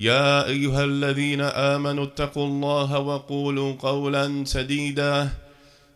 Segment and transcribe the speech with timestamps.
[0.00, 5.28] يا أيها الذين آمنوا اتقوا الله وقولوا قولا سديدا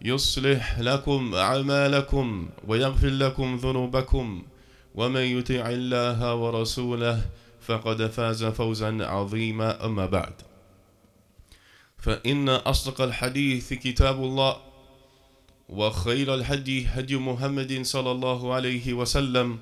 [0.02, 4.42] يصلح لكم أعمالكم ويغفر لكم ذنوبكم
[4.94, 7.20] ومن يطع الله ورسوله
[7.60, 10.32] فقد فاز فوزا عظيما أما بعد.
[11.98, 14.56] فإن أصدق الحديث كتاب الله
[15.68, 19.58] وخير الهدي هدي محمد صلى الله عليه وسلم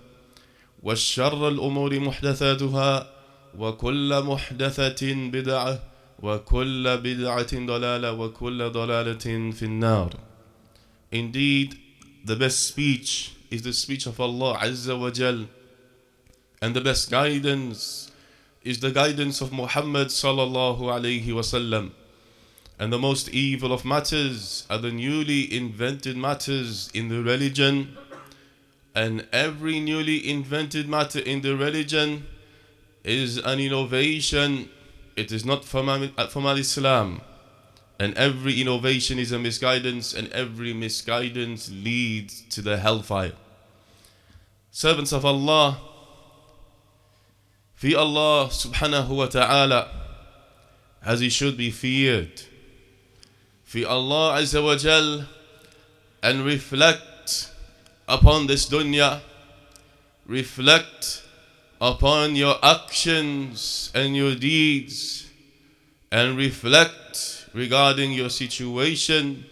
[0.83, 3.12] والشر الأمور محدثاتها
[3.58, 5.84] وكل محدثة بدعة
[6.24, 10.10] وكل بدعة ضلالة وكل ضلالة في النار
[11.12, 11.78] Indeed,
[12.26, 15.48] the best speech is the speech of Allah Azza wa Jal
[16.62, 18.12] and the best guidance
[18.64, 21.92] is the guidance of Muhammad sallallahu alayhi wasallam
[22.80, 27.98] and the most evil of matters are the newly invented matters in the religion
[28.94, 32.26] and every newly invented matter in the religion
[33.05, 34.69] is an innovation.
[35.17, 37.21] It is not from, uh, from Islam.
[37.99, 43.33] And every innovation is a misguidance, and every misguidance leads to the hellfire.
[44.71, 45.79] Servants of Allah,
[47.75, 49.89] fear Allah subhanahu wa ta'ala
[51.05, 52.43] as He should be feared.
[53.65, 55.27] Fear Allah azza wa jal
[56.23, 57.51] and reflect
[58.09, 59.21] upon this dunya.
[60.27, 61.23] Reflect
[61.83, 65.29] upon your actions and your deeds
[66.13, 69.45] and reflect regarding your situation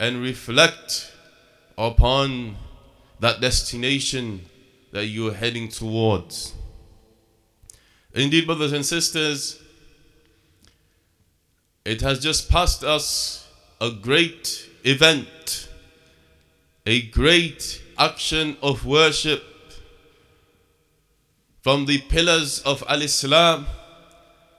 [0.00, 1.12] and reflect
[1.76, 2.56] upon
[3.20, 4.40] that destination
[4.92, 6.54] that you're heading towards.
[8.14, 9.62] Indeed, brothers and sisters,
[11.84, 13.46] it has just passed us
[13.82, 15.68] a great event,
[16.86, 19.44] a great action of worship
[21.66, 23.66] from the pillars of Al Islam,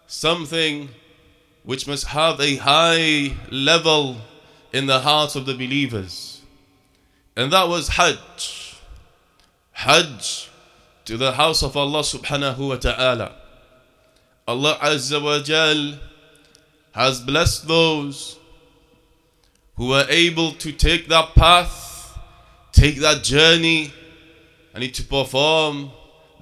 [0.08, 0.90] something
[1.64, 4.18] which must have a high level
[4.74, 6.42] in the hearts of the believers.
[7.38, 8.76] And that was Hajj.
[9.72, 10.50] Hajj
[11.06, 13.36] to the house of Allah subhanahu wa ta'ala.
[14.46, 15.98] Allah Azza wa Jal
[16.92, 18.38] has blessed those
[19.78, 22.20] who are able to take that path,
[22.74, 23.94] take that journey,
[24.74, 25.92] and to perform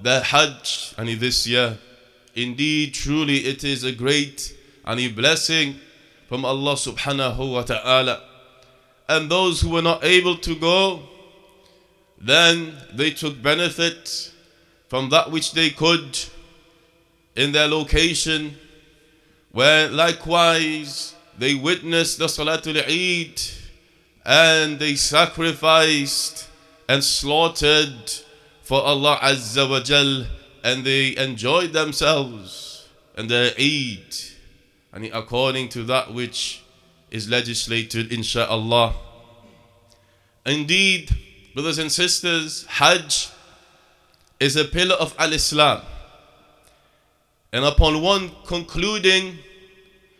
[0.00, 1.78] the Hajj and this year.
[2.34, 5.76] Indeed, truly it is a great and blessing
[6.28, 8.22] from Allah subhanahu wa ta'ala.
[9.08, 11.02] And those who were not able to go,
[12.20, 14.32] then they took benefit
[14.88, 16.18] from that which they could
[17.34, 18.56] in their location,
[19.52, 23.40] where likewise they witnessed the Salatul Eid
[24.24, 26.48] and they sacrificed
[26.88, 28.12] and slaughtered
[28.66, 30.26] for Allah Azza wa Jal
[30.64, 34.12] and they enjoyed themselves and their Eid
[34.92, 36.64] and according to that which
[37.12, 38.94] is legislated insha'Allah.
[40.44, 41.14] Indeed,
[41.54, 43.28] brothers and sisters, Hajj
[44.40, 45.82] is a pillar of Al-Islam.
[47.52, 49.38] And upon one concluding,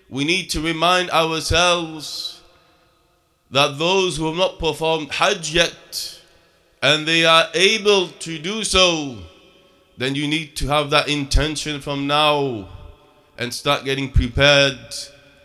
[0.09, 2.41] we need to remind ourselves
[3.51, 6.16] that those who have not performed Hajj yet
[6.87, 9.19] and they are able to do so,
[9.97, 12.69] then you need to have that intention from now
[13.37, 14.95] and start getting prepared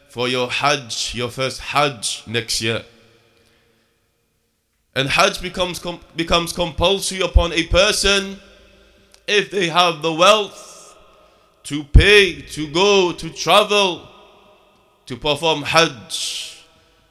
[0.08, 2.84] for your Hajj, your first Hajj next year.
[4.94, 8.40] And Hajj becomes, com- becomes compulsory upon a person
[9.28, 10.96] if they have the wealth
[11.64, 14.08] to pay, to go, to travel,
[15.08, 16.64] to perform Hajj.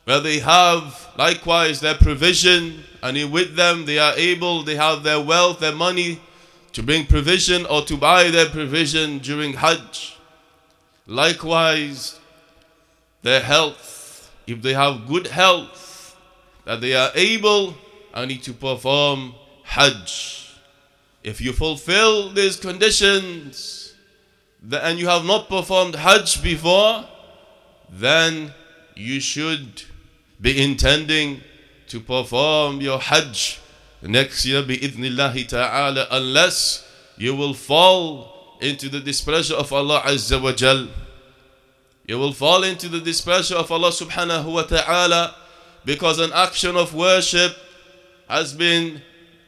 [0.04, 5.20] Where they have likewise their provision, and with them they are able, they have their
[5.20, 6.20] wealth, their money
[6.72, 10.16] to bring provision or to buy their provision during Hajj.
[11.06, 12.20] Likewise,
[13.22, 13.90] their health
[14.50, 16.16] if they have good health,
[16.64, 17.74] that they are able
[18.14, 20.58] only to perform Hajj.
[21.22, 23.94] If you fulfill these conditions
[24.70, 27.04] and you have not performed Hajj before,
[27.90, 28.52] then
[28.96, 29.82] you should
[30.40, 31.42] be intending
[31.90, 33.58] to perform your Hajj
[34.00, 40.52] next year bi'idhnillahi ta'ala unless you will fall into the displeasure of Allah Azza wa
[40.52, 40.86] Jal.
[42.06, 45.34] You will fall into the displeasure of Allah subhanahu wa ta'ala
[45.84, 47.56] because an action of worship
[48.28, 49.02] has been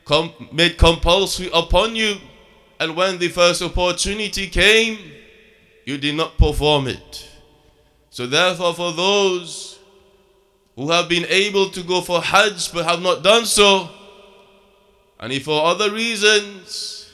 [0.04, 2.16] com made compulsory upon you.
[2.80, 4.98] And when the first opportunity came,
[5.84, 7.28] you did not perform it.
[8.10, 9.71] So, therefore, for those
[10.76, 13.88] who have been able to go for Hajj but have not done so,
[15.20, 17.12] and if for other reasons,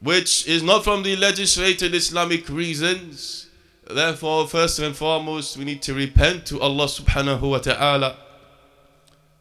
[0.00, 3.48] which is not from the legislated Islamic reasons,
[3.90, 8.16] therefore, first and foremost, we need to repent to Allah subhanahu wa ta'ala.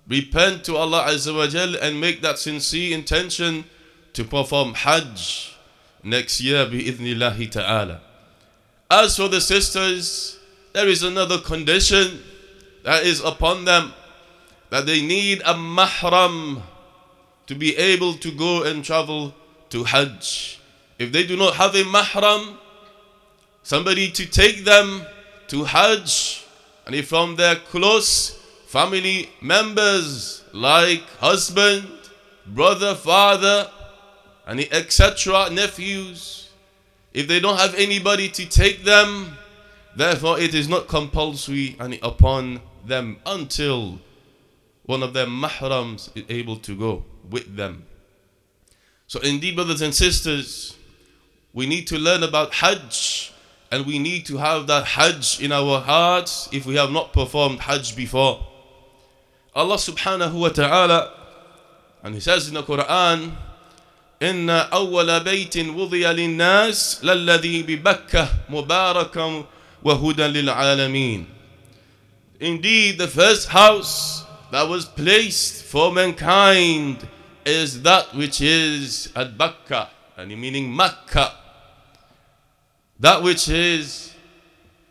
[0.07, 3.65] Repent to Allah Azza wa Jal and make that sincere intention
[4.13, 5.55] to perform Hajj
[6.03, 8.01] next year bi'idhnillahi ta'ala.
[8.89, 10.39] As for the sisters,
[10.73, 12.23] there is another condition
[12.87, 13.93] that is upon them
[14.69, 16.61] that they need a mahram
[17.45, 19.35] to be able to go and travel
[19.69, 20.61] to Hajj.
[20.97, 22.55] If they do not have a mahram,
[23.61, 25.05] somebody to take them
[25.49, 26.45] to Hajj,
[26.85, 31.89] and if from their close family members like husband,
[32.45, 33.69] brother, father,
[34.45, 36.47] and etc., nephews,
[37.13, 39.37] if they don't have anybody to take them,
[39.97, 43.98] therefore it is not compulsory and upon them until
[44.84, 47.86] one of their mahrams is able to go with them.
[49.06, 50.76] So, indeed, brothers and sisters,
[51.52, 53.32] we need to learn about Hajj
[53.70, 57.60] and we need to have that Hajj in our hearts if we have not performed
[57.60, 58.46] Hajj before.
[59.54, 61.12] Allah subhanahu wa ta'ala,
[62.02, 63.36] and He says in the Quran,
[64.22, 69.44] إن أول بيت وضي للناس للذي ببكة مباركا
[69.82, 71.26] وهدى للعالمين.
[72.39, 77.07] Indeed, the first house that was placed for mankind
[77.45, 81.33] is that which is at Bakka, and meaning Makkah.
[82.99, 84.13] That which is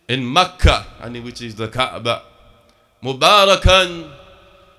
[0.08, 2.22] in Makkah, and which is the Kaaba.
[3.02, 4.10] Mubarakan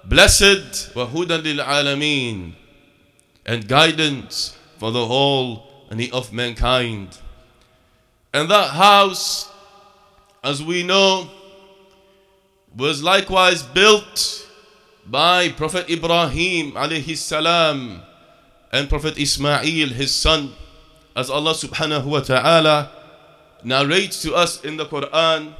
[0.07, 2.53] Blessed wa lil alameen
[3.45, 7.17] and guidance for the whole and of mankind.
[8.33, 9.51] And that house,
[10.45, 11.29] as we know,
[12.76, 14.48] was likewise built
[15.06, 18.00] by Prophet Ibrahim alayhi salam
[18.72, 20.52] and Prophet Ismail his son
[21.14, 22.90] as Allah subhanahu wa ta'ala
[23.64, 25.54] narrates to us in the Quran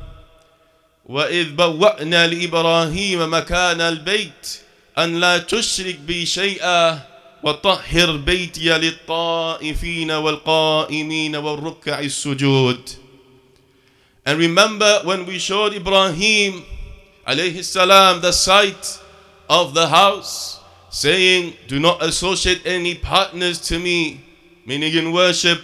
[1.06, 4.60] وإذ بوأنا لإبراهيم مكان البيت
[4.98, 6.98] أن لا تشرك بي شيئا
[7.42, 12.90] وطهر بيتي للطائفين والقائمين والركع السجود
[14.24, 16.62] And remember when we showed Ibrahim
[17.27, 18.99] alayhi salam the site
[19.49, 20.59] of the house
[20.89, 24.23] saying do not associate any partners to me
[24.65, 25.59] meaning in worship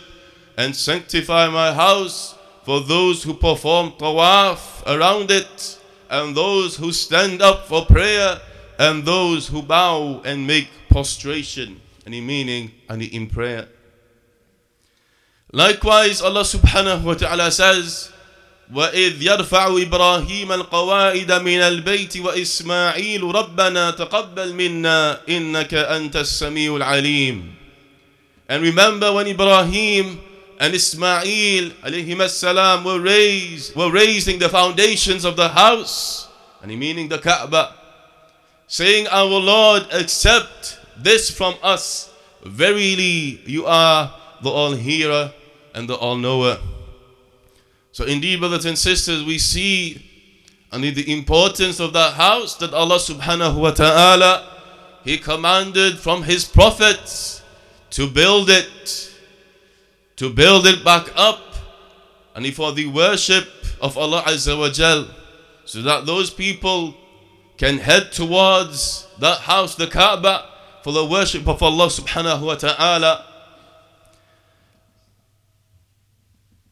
[0.58, 5.80] and sanctify my house for those who perform tawaf around it,
[6.10, 8.40] and those who stand up for prayer,
[8.80, 13.68] and those who bow and make prostration, any meaning, any in prayer.
[15.52, 18.12] Likewise, Allah subhanahu wa ta'ala says,
[18.74, 27.54] وإذ يرفع إبراهيم القواعد من البيت وإسماعيل ربنا تقبل منا إنك أنت السميع العليم
[28.50, 30.20] And remember when Ibrahim
[30.60, 36.28] and Ismail alayhi salam were raised, were raising the foundations of the house,
[36.62, 37.74] and he meaning the Kaaba,
[38.68, 42.12] saying, Our Lord, accept this from us.
[42.44, 45.32] Verily, you are the all-hearer
[45.74, 46.60] and the all-knower.
[47.94, 50.04] So indeed, brothers and sisters, we see
[50.72, 54.50] and the importance of that house that Allah subhanahu wa ta'ala
[55.04, 57.44] He commanded from His prophets
[57.92, 59.12] to build it
[60.16, 61.40] to build it back up
[62.36, 63.48] and for the worship
[63.80, 65.08] of Allah Azza wa Jal
[65.66, 66.96] so that those people
[67.58, 70.50] can head towards that house, the Kaaba,
[70.84, 73.26] for the worship of Allah subhanahu wa ta'ala.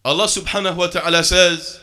[0.05, 1.81] Allah subhanahu wa ta'ala says,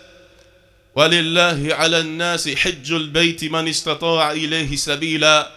[0.96, 5.50] ولله على الناس حج البيت من استطاع إليه سبيلا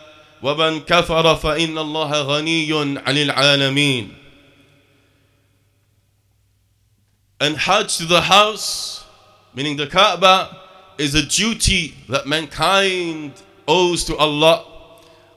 [0.42, 2.72] ومن كفر فإن الله غني
[3.06, 4.26] عن العالمين
[7.40, 9.04] and Hajj to the house,
[9.54, 10.56] meaning the Kaaba,
[10.98, 13.32] is a duty that mankind
[13.68, 14.64] owes to Allah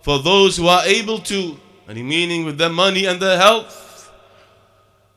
[0.01, 3.82] for those who are able to, and meaning with their money and their health.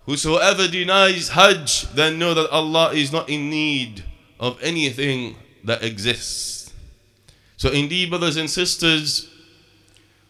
[0.08, 4.06] Whosoever denies Hajj, then know that Allah is not in need
[4.40, 5.36] of anything
[5.66, 6.72] that exists.
[7.58, 9.30] So, indeed, brothers and sisters,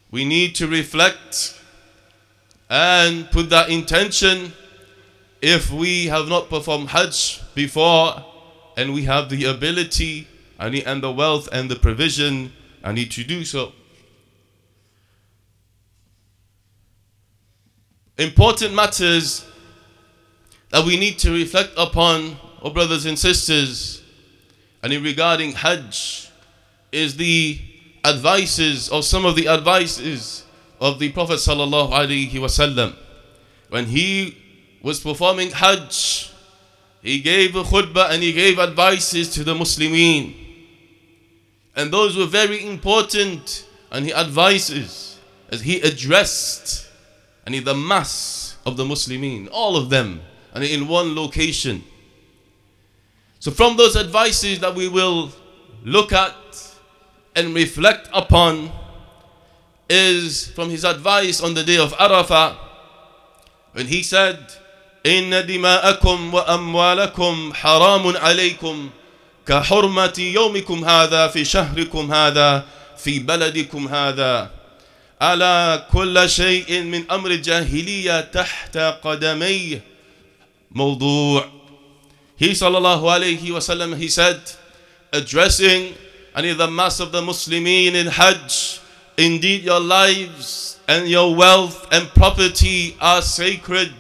[0.10, 1.62] we need to reflect
[2.72, 4.52] and put that intention
[5.44, 8.26] if we have not performed Hajj before
[8.78, 12.52] and we have the ability and the wealth and the provision,
[12.84, 13.74] I need to do so.
[18.18, 19.46] Important matters
[20.70, 24.04] that we need to reflect upon, oh brothers and sisters,
[24.84, 26.30] and in regarding Hajj,
[26.92, 27.60] is the
[28.06, 30.44] advices or some of the advices
[30.80, 32.96] of the Prophet sallallahu alaihi wasallam
[33.70, 34.38] when he
[34.82, 36.32] was performing Hajj.
[37.02, 40.34] He gave a khutbah and he gave advices to the Muslimin.
[41.76, 43.66] And those were very important.
[43.92, 45.20] And he advises
[45.50, 46.90] as he addressed
[47.46, 50.22] and he, the mass of the Muslimin, all of them,
[50.55, 51.83] and in one location.
[53.39, 55.31] So, from those advices that we will
[55.85, 56.35] look at
[57.35, 58.71] and reflect upon
[59.89, 62.57] is from his advice on the day of Arafah
[63.73, 64.39] when he said,
[65.07, 68.91] إن دماءكم وأموالكم حرام عليكم
[69.47, 72.65] كحرمة يومكم هذا في شهركم هذا
[72.97, 74.51] في بلدكم هذا
[75.23, 79.81] ألا كل شيء من أمر الجاهلية تحت قدمي
[80.78, 81.50] موضوع.
[82.36, 84.40] He sallallahu alayhi wasallam he said,
[85.12, 85.96] addressing
[86.36, 88.80] any the mass of the Muslimin in Hajj,
[89.18, 93.92] indeed your lives and your wealth and property are sacred,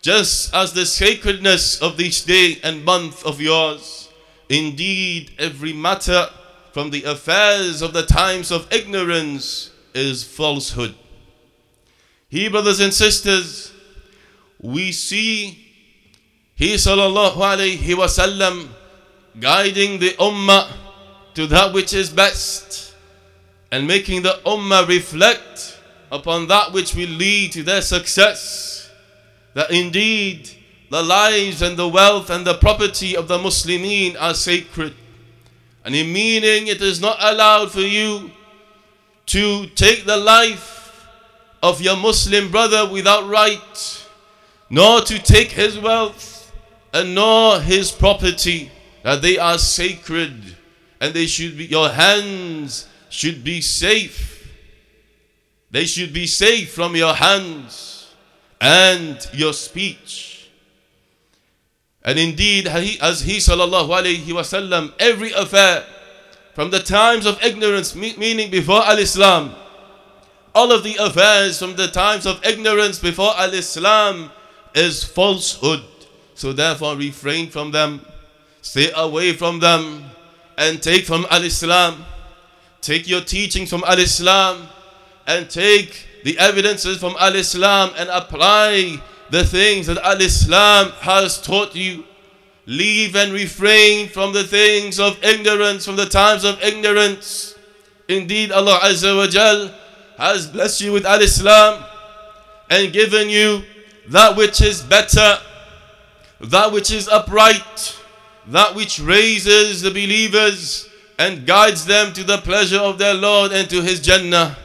[0.00, 4.08] just as the sacredness of this day and month of yours.
[4.48, 6.28] Indeed, every matter
[6.72, 10.94] from the affairs of the times of ignorance is falsehood.
[12.28, 13.72] He, brothers and sisters,
[14.60, 15.69] we see
[16.60, 18.68] he sallallahu alayhi wasallam
[19.40, 20.70] guiding the ummah
[21.32, 22.94] to that which is best
[23.72, 25.80] and making the ummah reflect
[26.12, 28.90] upon that which will lead to their success
[29.54, 30.50] that indeed
[30.90, 34.92] the lives and the wealth and the property of the Muslimin are sacred.
[35.82, 38.32] And in meaning, it is not allowed for you
[39.32, 41.06] to take the life
[41.62, 44.06] of your Muslim brother without right,
[44.68, 46.39] nor to take his wealth
[46.92, 48.70] and nor his property,
[49.02, 50.56] that they are sacred
[51.00, 54.48] and they should be, your hands should be safe.
[55.70, 58.12] They should be safe from your hands
[58.60, 60.50] and your speech.
[62.02, 65.84] And indeed, as he sallallahu alayhi wasallam, every affair
[66.54, 69.54] from the times of ignorance, meaning before al-Islam,
[70.54, 74.30] all of the affairs from the times of ignorance before al-Islam
[74.74, 75.84] is falsehood.
[76.40, 78.00] So therefore refrain from them,
[78.62, 80.04] stay away from them,
[80.56, 82.02] and take from al-Islam.
[82.80, 84.66] Take your teachings from al-Islam
[85.26, 91.40] and take the evidences from Al Islam and apply the things that Al Islam has
[91.40, 92.04] taught you.
[92.64, 97.54] Leave and refrain from the things of ignorance, from the times of ignorance.
[98.08, 99.70] Indeed, Allah Azza wa Jal
[100.16, 101.84] has blessed you with Al Islam
[102.70, 103.62] and given you
[104.08, 105.38] that which is better,
[106.40, 107.98] that which is upright,
[108.48, 113.68] that which raises the believers and guides them to the pleasure of their Lord and
[113.70, 114.56] to His Jannah.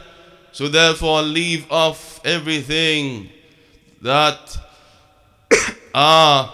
[0.52, 3.28] So therefore, leave off everything
[4.00, 4.56] that
[5.94, 6.52] are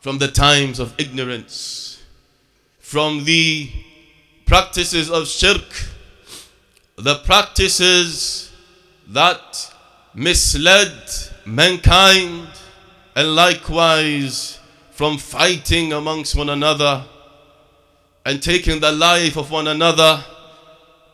[0.00, 2.00] from the times of ignorance,
[2.78, 3.70] from the
[4.46, 5.88] practices of shirk,
[6.96, 8.52] the practices
[9.08, 9.72] that
[10.14, 10.92] misled
[11.44, 12.46] mankind,
[13.15, 14.59] and likewise
[14.91, 17.05] from fighting amongst one another
[18.25, 20.23] and taking the life of one another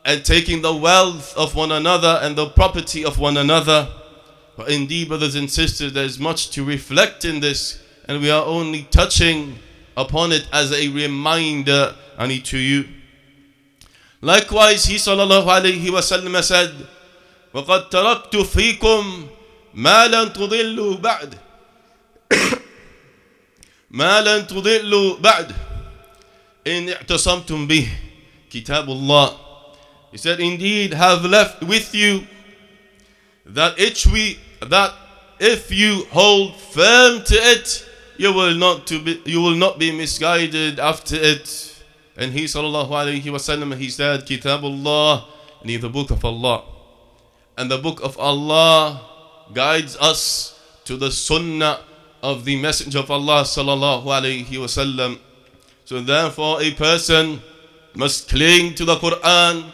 [0.03, 3.87] and taking the wealth of one another and the property of one another.
[4.55, 8.45] But indeed, brothers and sisters, there is much to reflect in this, and we are
[8.45, 9.57] only touching
[9.97, 12.87] upon it as a reminder and to you.
[14.21, 16.73] Likewise, he sallallahu alayhi wasallam said,
[17.53, 19.27] وَقَدْ تَرَكْتُ فِيكُمْ
[19.75, 21.37] مَا لَن تُضِلُّوا بَعْدِ
[23.91, 25.51] ما لن تضلوا بعد
[26.67, 27.87] إن اعتصمتم به
[28.51, 29.45] كتاب الله
[30.15, 32.25] he said, Indeed, have left with you
[33.47, 34.93] that each we that
[35.41, 37.85] if you hold firm to it,
[38.15, 41.83] you will not to be you will not be misguided after it.
[42.15, 45.25] And he sallallahu alayhi wasallam he said, Kitabullah,
[45.61, 46.63] and the book of Allah.
[47.57, 49.01] And the book of Allah
[49.53, 51.81] guides us to the sunnah
[52.22, 55.18] of the Messenger of Allah sallallahu alayhi wasallam.
[55.84, 57.40] So therefore a person
[57.94, 59.72] must cling to the Quran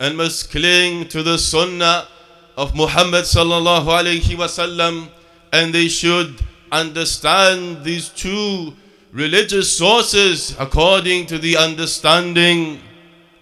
[0.00, 2.08] and must cling to the sunnah
[2.56, 5.08] of Muhammad sallallahu alayhi wasallam
[5.52, 6.40] and they should
[6.72, 8.74] understand these two
[9.12, 12.80] religious sources according to the understanding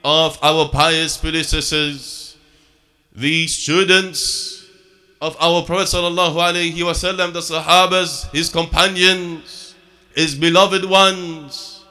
[0.05, 2.37] of our pious predecessors,
[3.15, 4.62] the students
[5.23, 9.77] of our Prophet sallallahu alaihi wasallam, the Sahabas, his companions,
[10.17, 11.85] his beloved ones.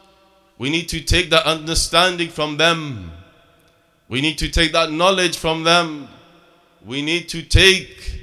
[0.57, 3.09] We need to take that understanding from them.
[4.09, 6.09] We need to take that knowledge from them.
[6.85, 8.19] We need to take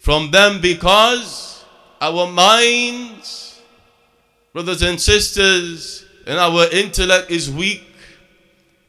[0.00, 1.64] from them because
[2.00, 3.62] our minds,
[4.52, 7.86] brothers and sisters, and our intellect is weak.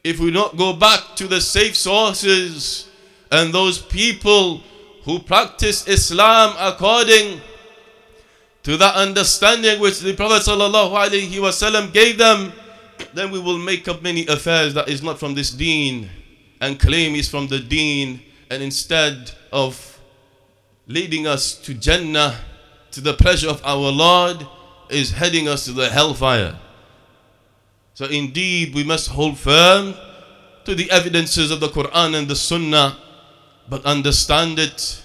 [0.03, 2.87] If we don't go back to the safe sources
[3.31, 4.63] and those people
[5.03, 7.41] who practice Islam according
[8.63, 12.53] to that understanding which the Prophet ﷺ gave them,
[13.13, 16.09] then we will make up many affairs that is not from this deen
[16.61, 19.99] and claim is from the deen and instead of
[20.87, 22.37] leading us to Jannah,
[22.91, 24.45] to the pleasure of our Lord,
[24.89, 26.59] is heading us to the hellfire.
[27.93, 29.95] So indeed, we must hold firm
[30.65, 32.97] to the evidences of the Quran and the Sunnah,
[33.69, 35.03] but understand it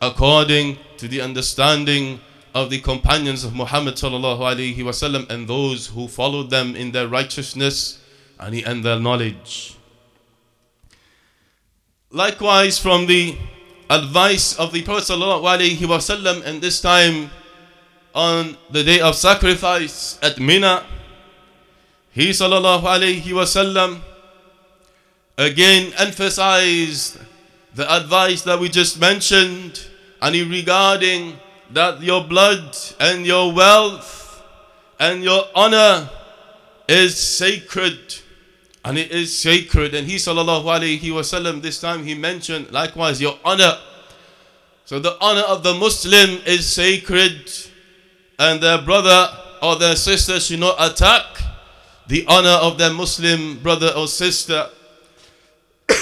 [0.00, 2.20] according to the understanding
[2.54, 7.98] of the companions of Muhammad sallallahu and those who followed them in their righteousness
[8.38, 9.76] and their knowledge.
[12.10, 13.36] Likewise, from the
[13.88, 15.14] advice of the Prophet
[16.44, 17.30] and this time
[18.14, 20.84] on the day of sacrifice at Mina,
[22.10, 24.00] he ﷺ
[25.38, 27.18] again emphasized
[27.74, 29.86] the advice that we just mentioned
[30.20, 31.38] and he regarding
[31.72, 34.42] that your blood and your wealth
[34.98, 36.10] and your honor
[36.88, 37.98] is sacred
[38.84, 39.94] and it is sacred.
[39.94, 43.78] And he sallallahu alayhi wasallam this time he mentioned likewise your honor.
[44.84, 47.48] So the honor of the Muslim is sacred,
[48.40, 49.28] and their brother
[49.62, 51.24] or their sister should not attack
[52.08, 54.68] the honor of their Muslim brother or sister.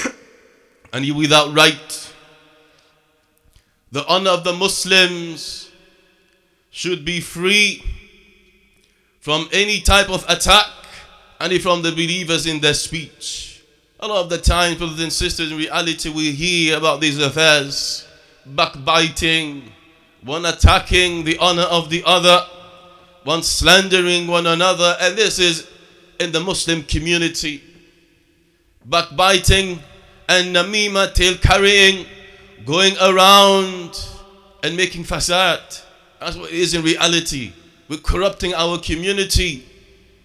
[0.93, 2.13] and you without right.
[3.91, 5.71] The honor of the Muslims
[6.69, 7.83] should be free
[9.19, 10.67] from any type of attack
[11.39, 13.63] and from the believers in their speech.
[13.99, 18.07] A lot of the time, brothers and sisters, in reality, we hear about these affairs
[18.45, 19.71] backbiting,
[20.23, 22.45] one attacking the honor of the other,
[23.23, 25.69] one slandering one another, and this is
[26.19, 27.61] in the Muslim community.
[28.85, 29.79] Backbiting
[30.29, 32.05] and namima, tail carrying,
[32.63, 34.07] going around
[34.63, 35.81] and making fasad.
[36.19, 37.51] That's what it is in reality.
[37.89, 39.65] We're corrupting our community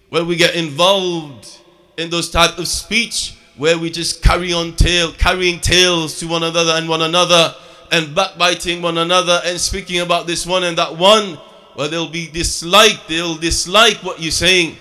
[0.09, 1.57] where we get involved
[1.97, 6.43] in those type of speech where we just carry on tale, carrying tales to one
[6.43, 7.55] another and one another
[7.91, 11.39] and backbiting one another and speaking about this one and that one
[11.73, 14.77] where they'll be dislike, they'll dislike what you're saying.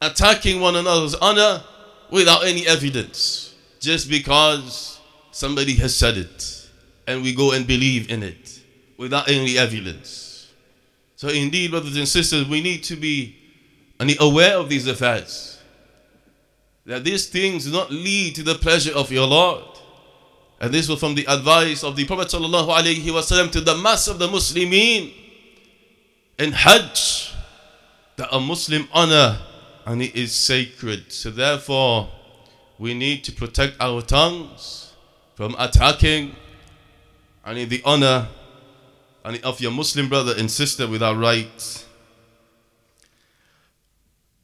[0.00, 1.62] Attacking one another's honor
[2.10, 3.54] without any evidence.
[3.80, 4.98] Just because
[5.30, 6.68] somebody has said it
[7.06, 8.60] and we go and believe in it
[8.96, 10.52] without any evidence.
[11.16, 13.36] So, indeed, brothers and sisters, we need to be
[14.20, 15.58] aware of these affairs.
[16.86, 19.64] That these things do not lead to the pleasure of your Lord.
[20.60, 25.12] And this was from the advice of the Prophet to the mass of the Muslimin
[26.38, 27.34] in Hajj
[28.16, 29.38] that a Muslim honor
[29.87, 31.11] and it is sacred.
[31.11, 32.09] So therefore,
[32.79, 34.93] we need to protect our tongues
[35.35, 36.35] from attacking
[37.45, 38.27] and in the honor
[39.25, 41.85] and of your Muslim brother and sister without right.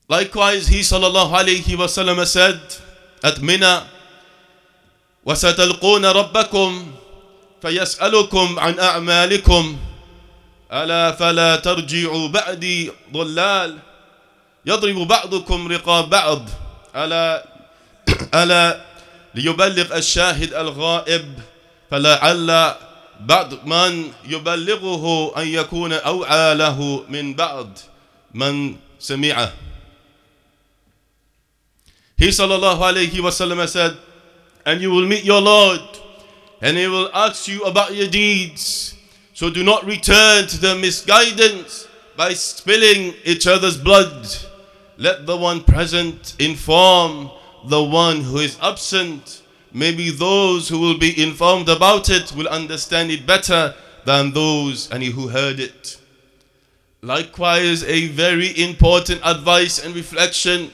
[0.08, 2.60] Likewise, he sallallahu alayhi wasallam said
[3.23, 3.88] at Mina,
[5.25, 6.91] وستلقون ربكم
[7.62, 9.77] فيسألكم عن أعمالكم
[10.73, 13.79] ألا فلا ترجعوا بعدي ضلال
[14.66, 16.48] يضرب بعضكم رقاب بعض
[16.96, 17.46] ألا
[18.35, 18.85] ألا
[19.35, 21.38] ليبلغ الشاهد الغائب
[21.90, 22.74] فلعل
[23.20, 27.79] بعض من يبلغه أن يكون أوعى له من بعض
[28.35, 29.53] من سمعه
[32.16, 33.96] He sallallahu alayhi wasallam said,
[34.64, 35.81] and you will meet your Lord,
[36.62, 38.94] and he will ask you about your deeds.
[39.35, 44.29] So do not return to the misguidance by spilling each other's blood.
[44.96, 47.30] Let the one present inform
[47.66, 49.42] the one who is absent.
[49.72, 55.02] Maybe those who will be informed about it will understand it better than those and
[55.02, 55.98] who heard it.
[57.02, 60.70] Likewise, a very important advice and reflection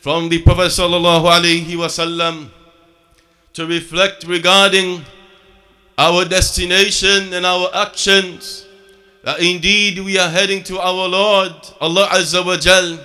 [0.00, 2.48] from the Prophet sallallahu alaihi wasallam
[3.54, 5.02] to reflect regarding
[5.98, 8.66] our destination and our actions.
[9.24, 12.98] That indeed we are heading to our Lord, Allah Azza wa Jal,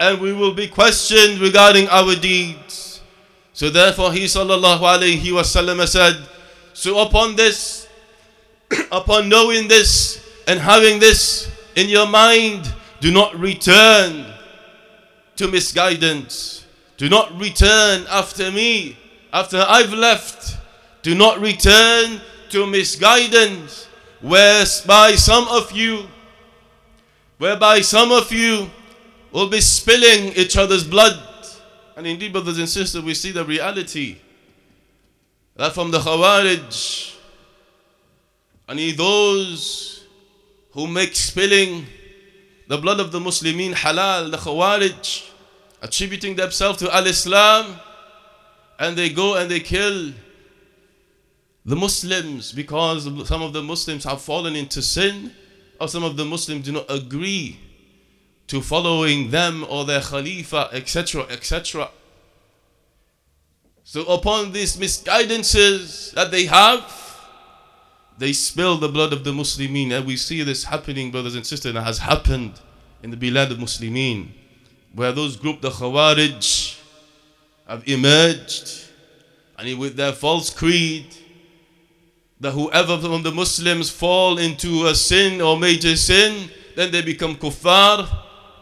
[0.00, 3.00] and we will be questioned regarding our deeds.
[3.52, 6.16] So therefore he sallallahu alayhi wasallam said,
[6.72, 7.86] so upon this,
[8.90, 14.26] upon knowing this and having this in your mind, do not return
[15.36, 16.64] to misguidance.
[16.96, 18.98] Do not return after me,
[19.32, 20.56] after I've left
[21.02, 23.86] do not return to misguidance,
[24.20, 26.06] whereby some of you,
[27.38, 28.70] whereby some of you
[29.32, 31.22] will be spilling each other's blood.
[31.96, 34.18] And indeed, brothers and sisters, we see the reality
[35.56, 37.16] that from the Khawarij,
[38.68, 40.06] and those
[40.72, 41.86] who make spilling
[42.68, 45.28] the blood of the Muslimin halal, the Khawarij,
[45.82, 47.78] attributing themselves to Al Islam,
[48.78, 50.12] and they go and they kill
[51.64, 55.32] the Muslims because some of the Muslims have fallen into sin
[55.78, 57.58] or some of the Muslims do not agree
[58.50, 61.88] to following them or their Khalifa, etc., etc.
[63.84, 66.82] So upon these misguidances that they have,
[68.18, 69.92] they spill the blood of the Muslimin.
[69.92, 72.54] And we see this happening, brothers and sisters, and it has happened
[73.04, 74.30] in the Bilad of Muslimin,
[74.96, 76.76] where those group, the Khawarij,
[77.68, 78.84] have emerged,
[79.60, 81.06] and with their false creed,
[82.40, 87.36] that whoever from the Muslims fall into a sin or major sin, then they become
[87.36, 88.08] kuffar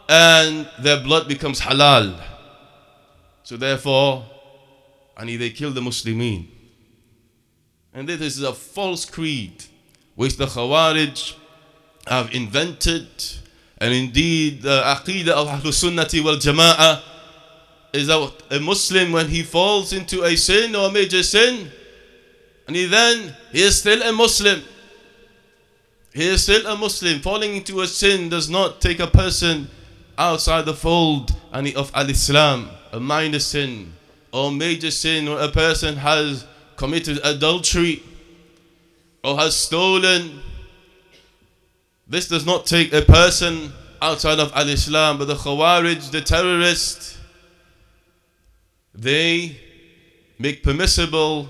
[0.09, 2.19] and their blood becomes halal.
[3.43, 4.25] So therefore,
[5.15, 6.47] and they kill the Muslimin.
[7.93, 9.63] And this is a false creed
[10.15, 11.35] which the Khawarij
[12.07, 13.07] have invented.
[13.77, 17.01] And indeed, the Aqidah of Ahlul Sunnati wal Jama'ah
[17.93, 21.69] is that a Muslim, when he falls into a sin or a major sin,
[22.67, 24.61] and he then, he is still a Muslim.
[26.13, 27.19] He is still a Muslim.
[27.19, 29.69] Falling into a sin does not take a person
[30.19, 32.69] outside the fold of Al-Islam.
[32.91, 33.93] A minor sin
[34.31, 38.03] or major sin where a person has committed adultery
[39.23, 40.41] or has stolen.
[42.07, 45.17] This does not take a person outside of Al-Islam.
[45.17, 47.17] But the Khawarij, the terrorists,
[48.93, 49.57] they
[50.37, 51.49] make permissible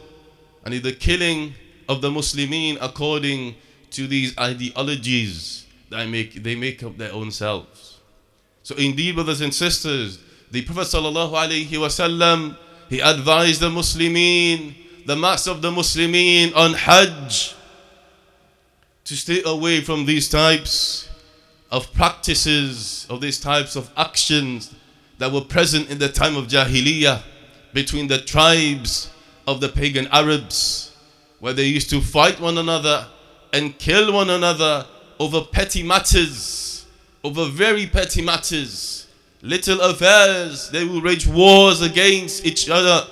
[0.66, 1.56] and the killing
[1.88, 3.56] of the Muslimin according
[3.92, 7.88] to these ideologies that make, they make up their own selves.
[8.63, 10.19] So indeed, brothers and sisters,
[10.52, 12.58] the Prophet wasallam
[12.89, 17.56] he advised the Muslimin, the mass of the Muslimin on Hajj
[19.06, 21.10] to stay away from these types
[21.72, 24.74] of practices, of these types of actions
[25.19, 27.22] that were present in the time of Jahiliyyah
[27.74, 29.10] between the tribes
[29.48, 30.95] of the pagan Arabs,
[31.39, 33.08] where they used to fight one another
[33.54, 34.86] and kill one another
[35.19, 36.69] over petty matters,
[37.24, 39.08] over very petty matters,
[39.42, 40.70] little affairs.
[40.70, 43.08] They will wage wars against each other.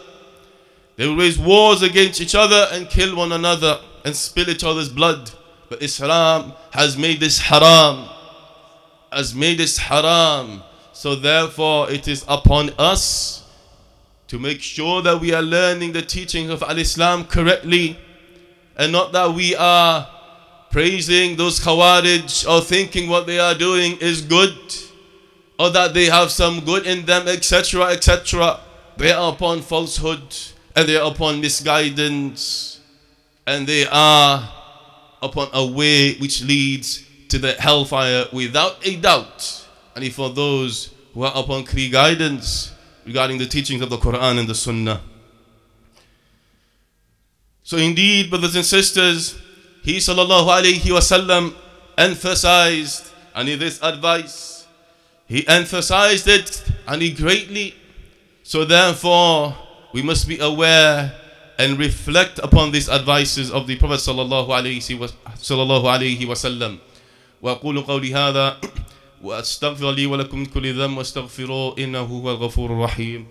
[0.95, 4.89] They will wage wars against each other and kill one another and spill each other's
[4.89, 5.31] blood.
[5.69, 8.07] But Islam has made this haram,
[9.11, 10.63] has made this haram.
[10.93, 13.43] So therefore, it is upon us
[14.29, 17.99] to make sure that we are learning the teachings of Al Islam correctly
[18.77, 20.07] and not that we are
[20.71, 24.57] praising those Khawarij or thinking what they are doing is good
[25.59, 27.85] or that they have some good in them, etc.
[27.85, 28.59] etc.
[28.97, 30.35] They are upon falsehood
[30.75, 32.79] and they are upon misguidance
[33.45, 34.53] and they are
[35.21, 39.67] upon a way which leads to the hellfire without a doubt.
[39.95, 42.73] And if for those who are upon clear guidance,
[43.07, 45.01] regarding the teachings of the Quran and the Sunnah.
[47.63, 49.39] So indeed, brothers and sisters,
[49.86, 51.54] he sallallahu alayhi wasallam
[51.98, 54.66] emphasized and in this advice,
[55.26, 57.74] he emphasized it and he greatly.
[58.42, 59.56] So therefore,
[59.92, 61.12] we must be aware
[61.58, 66.78] and reflect upon these advices of the Prophet sallallahu alayhi wasallam.
[67.42, 68.60] وأقول قولي هذا
[69.22, 73.26] وأستغفر لي ولكم من كل ذنب واستغفروه إنه هو الغفور الرحيم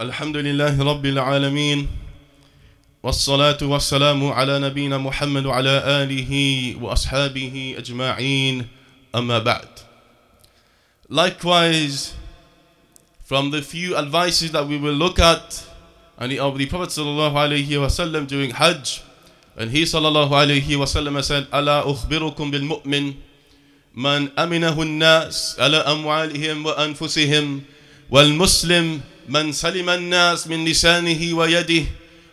[0.00, 1.88] الحمد لله رب العالمين
[3.02, 6.32] والصلاة والسلام على نبينا محمد وعلى آله
[6.84, 8.66] وأصحابه أجمعين
[9.14, 9.68] أما بعد
[11.08, 12.12] Likewise,
[13.24, 15.64] from the few advices that we will look at
[16.18, 19.00] and of the Prophet sallallahu alaihi wasallam during Hajj,
[19.56, 23.16] and he sallallahu alaihi wasallam said, "Ala ukhbirukum bil mu'min
[23.94, 24.84] man aminahu
[25.56, 27.64] amwalihim wa anfusihim
[28.10, 31.84] wal muslim من سلم الناس من لسانه ويده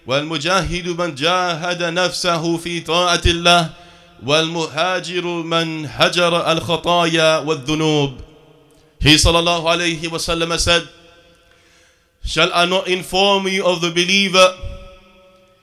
[0.08, 3.70] والمجاهد من جاهد نفسه في طاعة الله
[4.26, 8.18] والمهاجر من هجر الخطايا والذنوب
[9.00, 10.88] He sallallahu alayhi wasallam said
[12.26, 14.56] Shall I not inform you of the believer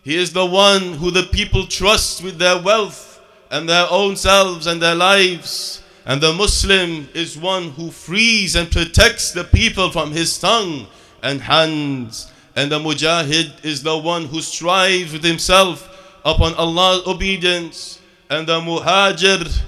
[0.02, 4.66] He is the one who the people trust with their wealth and their own selves
[4.66, 10.12] and their lives and the Muslim is one who frees and protects the people from
[10.12, 10.86] his tongue
[11.22, 12.30] and hands.
[12.56, 15.86] And the mujahid is the one who strives with himself
[16.24, 18.00] upon Allah's obedience.
[18.28, 19.62] And the muhajir,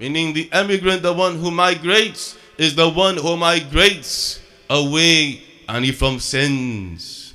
[0.00, 4.40] meaning the emigrant, the one who migrates, is the one who migrates
[4.70, 7.34] away and from sins.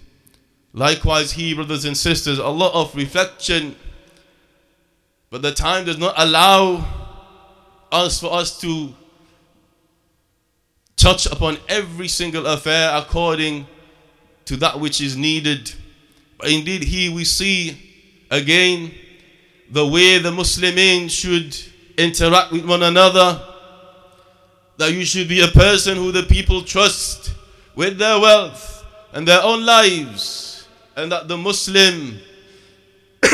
[0.73, 3.75] Likewise, he, brothers and sisters, a lot of reflection.
[5.29, 6.85] But the time does not allow
[7.91, 8.93] us for us to
[11.03, 13.67] touch upon every single affair according
[14.45, 15.69] to that which is needed.
[16.37, 17.77] But indeed, here we see
[18.31, 18.93] again
[19.69, 21.57] the way the Muslimin should
[21.97, 23.41] interact with one another.
[24.77, 27.33] That you should be a person who the people trust
[27.75, 30.65] with their wealth and their own lives.
[30.95, 32.17] And that the Muslim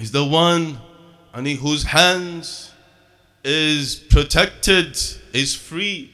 [0.00, 0.78] is the one
[1.32, 2.72] and whose hands
[3.44, 4.98] is protected,
[5.32, 6.13] is free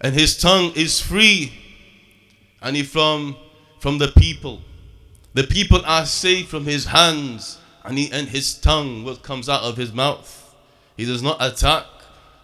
[0.00, 1.52] and his tongue is free.
[2.62, 3.36] And he from
[3.78, 4.60] from the people.
[5.32, 7.58] The people are safe from his hands.
[7.84, 10.54] And he and his tongue what comes out of his mouth.
[10.96, 11.86] He does not attack.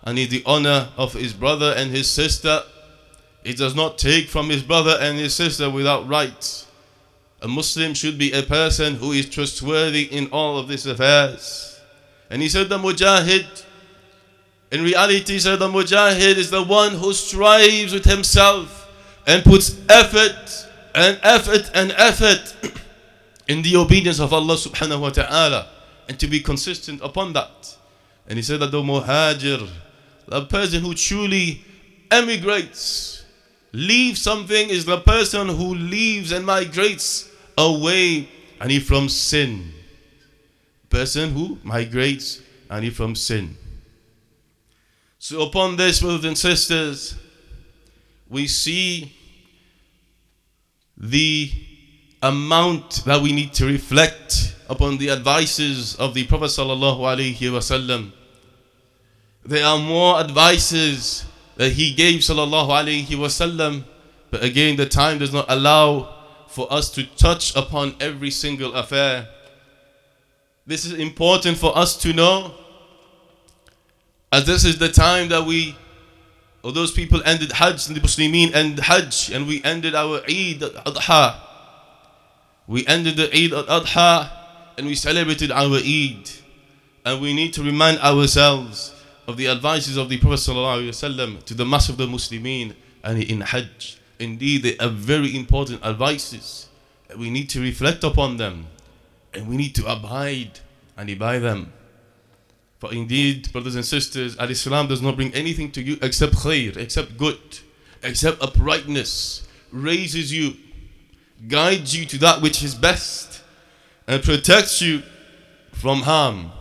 [0.03, 2.63] And he the honor of his brother and his sister.
[3.45, 6.67] He does not take from his brother and his sister without right
[7.43, 11.81] a muslim should be a person who is trustworthy in all of these affairs.
[12.31, 13.65] And he said the mujahid
[14.71, 18.91] in reality, said the Mujahid is the one who strives with himself
[19.27, 22.57] and puts effort and effort and effort
[23.49, 25.69] in the obedience of Allah subhanahu wa ta'ala
[26.09, 27.77] and to be consistent upon that.
[28.29, 29.69] And he said that the Muhajir,
[30.27, 31.65] the person who truly
[32.11, 33.25] emigrates,
[33.73, 38.29] leaves something, is the person who leaves and migrates away
[38.61, 39.73] and he from sin.
[40.91, 43.57] Person who migrates and he from sin.
[45.29, 47.17] So, upon this, brothers and sisters,
[48.29, 49.13] we see
[50.97, 51.51] the
[52.23, 56.53] amount that we need to reflect upon the advices of the Prophet.
[59.45, 61.25] There are more advices
[61.57, 62.23] that he gave
[64.31, 66.15] but again, the time does not allow
[66.47, 69.27] for us to touch upon every single affair.
[70.69, 72.55] This is important for us to know
[74.37, 75.75] as this is the time that we,
[76.63, 80.63] or those people ended Hajj and the Muslimin ended Hajj and we ended our Eid
[80.63, 81.41] al-Adha.
[82.67, 84.31] We ended the Eid al-Adha
[84.77, 86.29] and we celebrated our Eid.
[87.07, 88.95] And we need to remind ourselves
[89.27, 93.41] of the advices of the Prophet ﷺ to the mass of the Muslimin and in
[93.41, 93.99] Hajj.
[94.19, 96.69] Indeed, they are very important advices.
[97.17, 98.67] We need to reflect upon them
[99.33, 100.61] and we need to abide
[100.99, 101.73] and by them.
[102.79, 106.77] For indeed, brothers and sisters, Al Islam does not bring anything to you except khair,
[106.77, 107.39] except good,
[108.03, 110.57] except uprightness, raises you,
[111.49, 113.43] guides you to that which is best,
[114.07, 115.03] and protects you
[115.73, 116.53] from harm.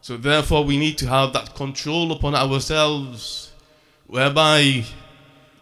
[0.00, 3.52] So, therefore, we need to have that control upon ourselves
[4.06, 4.84] whereby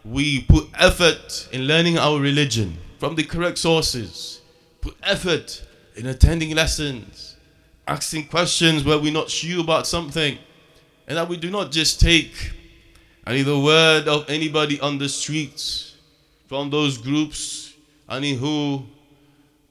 [0.03, 4.41] we put effort in learning our religion from the correct sources,
[4.81, 7.34] put effort in attending lessons
[7.87, 10.37] asking questions where we're not sure about something,
[11.07, 12.51] and that we do not just take
[13.27, 15.95] any the word of anybody on the streets
[16.47, 17.73] from those groups,
[18.09, 18.83] any who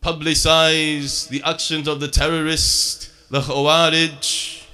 [0.02, 4.64] publicize the actions of the terrorists, the Khawarij,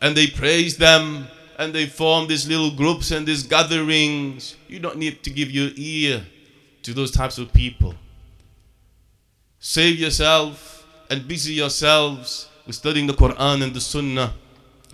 [0.00, 1.26] and they praise them
[1.58, 4.56] and they form these little groups and these gatherings.
[4.68, 6.24] You don't need to give your ear
[6.84, 7.94] to those types of people.
[9.58, 14.34] Save yourself and busy yourselves studying the Quran and the Sunnah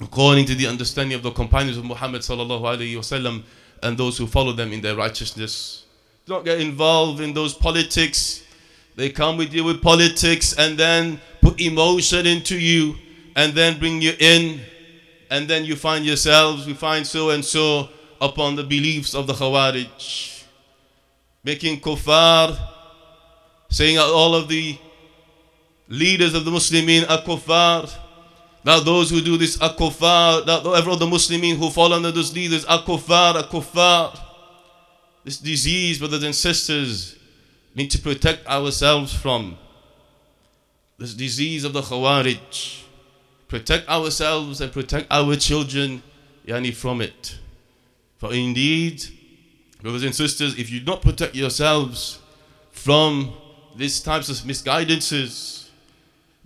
[0.00, 3.42] according to the understanding of the companions of Muhammad sallallahu alaihi wasallam
[3.82, 5.84] and those who follow them in their righteousness.
[6.26, 8.42] Don't get involved in those politics.
[8.96, 12.96] They come with you with politics and then put emotion into you
[13.36, 14.60] and then bring you in.
[15.30, 17.88] And then you find yourselves, we find so and so
[18.20, 20.44] upon the beliefs of the Khawarij.
[21.42, 22.56] Making kuffar,
[23.68, 24.78] saying all of the
[25.88, 27.92] leaders of the Muslimin are kuffar.
[28.64, 30.46] Now those who do this are kuffar.
[30.46, 34.18] Now every other Muslimin who fall under those leaders are kuffar, are kuffar.
[35.24, 37.16] This disease, brothers and sisters,
[37.74, 39.58] need to protect ourselves from.
[40.98, 42.82] This disease of the Khawarij.
[43.48, 46.02] Protect ourselves and protect our children
[46.46, 47.38] yani, from it.
[48.18, 49.04] For indeed,
[49.82, 52.20] brothers and sisters, if you do not protect yourselves
[52.70, 53.32] from
[53.76, 55.63] these types of misguidances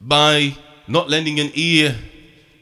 [0.01, 0.57] by
[0.87, 1.97] not lending an ear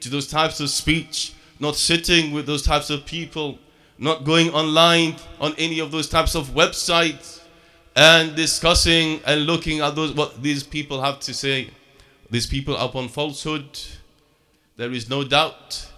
[0.01, 3.59] to those types of speech, not sitting with those types of people,
[3.99, 7.41] not going online on any of those types of websites
[7.95, 11.71] and discussing and looking at those what these people have to say.
[12.31, 13.79] These people upon falsehood.
[14.77, 15.91] There is no doubt.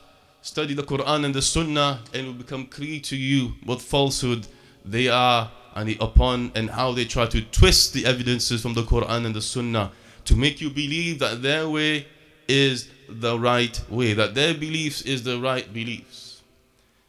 [0.43, 4.47] Study the Quran and the Sunnah and it will become clear to you what falsehood
[4.85, 9.27] they are and upon and how they try to twist the evidences from the Quran
[9.27, 9.91] and the Sunnah
[10.28, 12.08] to make you believe that their way
[12.48, 16.42] is the right way, that their beliefs is the right beliefs.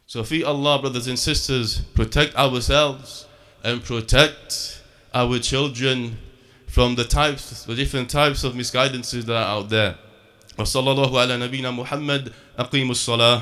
[0.07, 3.25] So, fear Allah, brothers and sisters, protect ourselves
[3.63, 4.81] and protect
[5.13, 6.17] our children
[6.67, 9.95] from the types, the different types of misguidances that are out there.
[10.57, 13.41] وصلى الله على نبينا محمد أقيموا الصلاة